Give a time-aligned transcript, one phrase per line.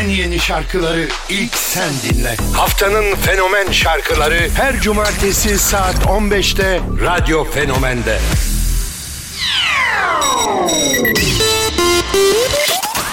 [0.00, 2.36] en yeni şarkıları ilk sen dinle.
[2.52, 8.18] Haftanın fenomen şarkıları her cumartesi saat 15'te Radyo Fenomen'de.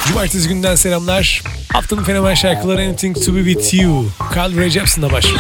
[0.08, 1.44] Cumartesi günden selamlar.
[1.74, 4.06] Haftanın fenomen şarkıları Anything To Be With You.
[4.36, 5.40] Carl Ray Jepsen'la başlıyor.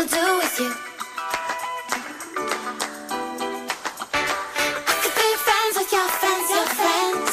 [0.00, 0.72] Wanna do with you.
[4.88, 7.32] I could be friends with your friends, your friends.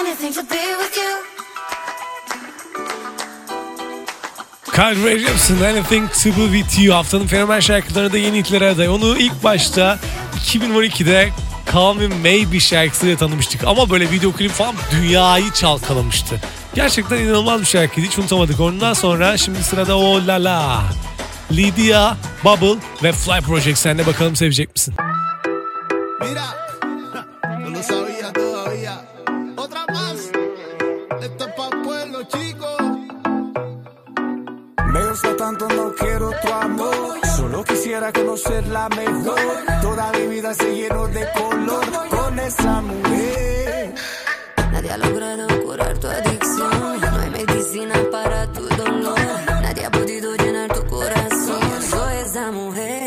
[0.00, 1.12] Anything to be with you.
[4.72, 5.24] Carl Ray
[5.64, 8.88] Anything To Be With You haftanın fenomen şarkıları da yeni hitlere aday.
[8.88, 9.98] Onu ilk başta
[10.46, 11.30] 2012'de
[11.72, 13.64] Call Me Maybe şarkısıyla tanımıştık.
[13.64, 16.40] Ama böyle video klip falan dünyayı çalkalamıştı.
[16.76, 18.06] Gerçekten inanılmaz bir şarkıydı.
[18.06, 18.60] Hiç unutamadık.
[18.60, 20.82] Ondan sonra şimdi sırada o La La.
[21.52, 22.14] Lydia,
[22.44, 23.78] Bubble ve Fly Project.
[23.78, 24.94] Sen de bakalım sevecek misin?
[26.20, 26.44] Mira,
[27.60, 28.94] no lo sabía todavía.
[29.56, 30.20] Otra más.
[31.24, 32.80] Esto es pa' pueblo, chicos.
[34.92, 36.94] Me gusta tanto, no quiero tu amor.
[37.36, 39.40] Solo quisiera conocerla mejor.
[39.82, 43.55] Toda mi vida se llenó de color con esa mujer.
[44.86, 47.00] Nadie ha logrado curar tu adicción.
[47.00, 49.18] No hay medicina para tu dolor.
[49.60, 51.60] Nadie ha podido llenar tu corazón.
[51.90, 53.05] Soy esa mujer.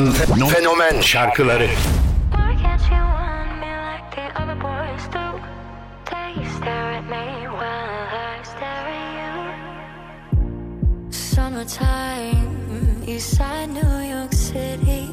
[0.00, 1.68] Dünyanın fenomen şarkıları
[11.10, 12.34] Summertime,
[13.06, 15.04] east side New York City.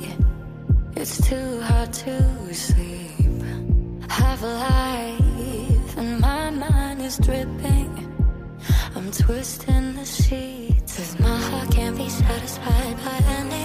[0.95, 3.43] It's too hard to sleep.
[4.09, 7.91] Have a life, and my mind is dripping.
[8.95, 10.97] I'm twisting the sheets.
[10.97, 13.56] Cause my heart can't be satisfied by any.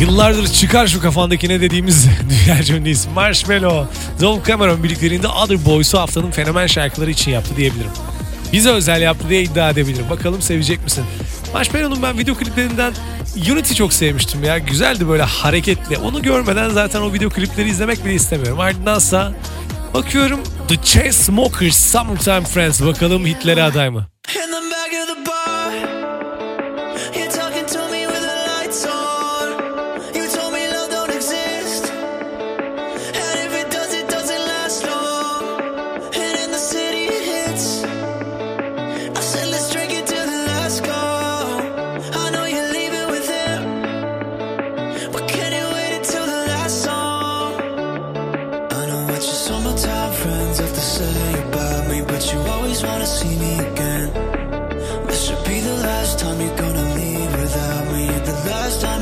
[0.00, 2.06] Yıllardır çıkar şu kafandaki ne dediğimiz
[2.46, 3.86] dünyaca ünlü isim Marshmello.
[4.20, 7.90] Dove Cameron birliklerinde Other Boys'u haftanın fenomen şarkıları için yaptı diyebilirim.
[8.52, 10.10] Bize özel yaptı diye iddia edebilirim.
[10.10, 11.04] Bakalım sevecek misin?
[11.52, 12.92] Marshmello'nun ben video kliplerinden
[13.52, 14.58] Unity çok sevmiştim ya.
[14.58, 15.98] Güzeldi böyle hareketli.
[15.98, 18.60] Onu görmeden zaten o video klipleri izlemek bile istemiyorum.
[18.60, 19.32] Ardındansa
[19.94, 24.06] bakıyorum The Chainsmokers Summertime Friends bakalım hitlere aday mı?
[24.28, 25.37] In the back of the
[49.18, 53.58] But your summertime friends have to say about me But you always wanna see me
[53.58, 54.12] again.
[55.08, 58.06] This should be the last time you're gonna leave without me.
[58.06, 58.97] The last time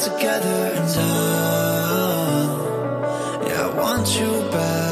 [0.00, 2.48] together now.
[3.46, 4.88] Yeah, I want you back.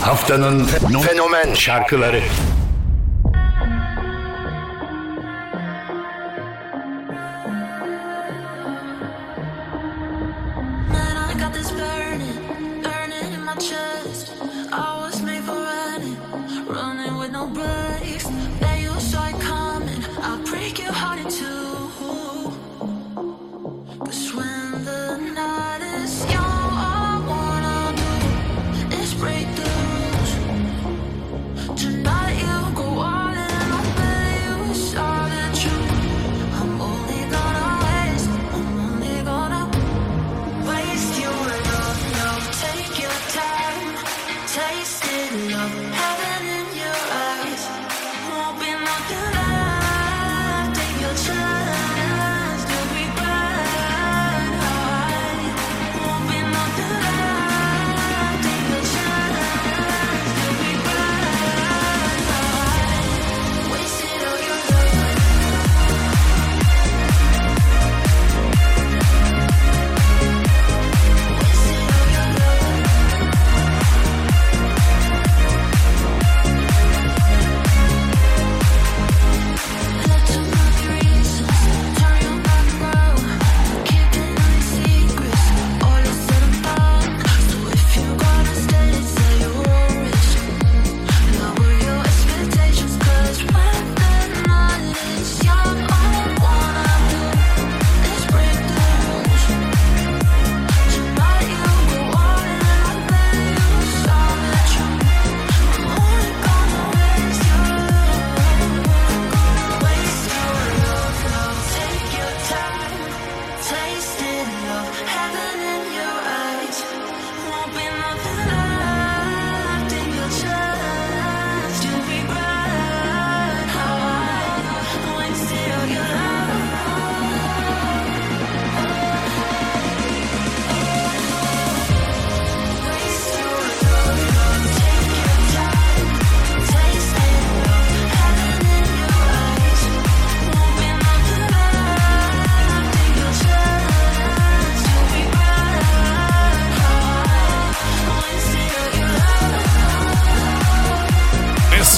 [0.00, 0.64] Haftanın
[1.02, 2.22] fenomen şarkıları.
[45.32, 45.89] love.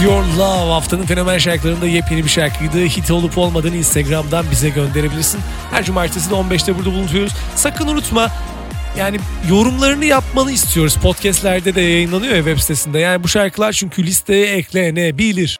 [0.04, 2.78] Your Love haftanın fenomen şarkılarında yepyeni bir şarkıydı.
[2.78, 5.40] Hit olup olmadığını Instagram'dan bize gönderebilirsin.
[5.70, 7.32] Her cumartesi de 15'te burada bulunuyoruz.
[7.56, 8.30] Sakın unutma
[8.98, 9.18] yani
[9.50, 10.96] yorumlarını yapmanı istiyoruz.
[10.96, 12.98] Podcast'lerde de yayınlanıyor ya web sitesinde.
[12.98, 15.58] Yani bu şarkılar çünkü listeye eklenebilir.